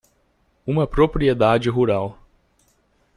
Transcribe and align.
Uma 0.65 0.87
propriedade 0.87 1.69
rural 1.69 2.17